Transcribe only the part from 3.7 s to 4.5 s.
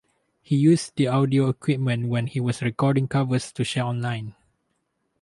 online.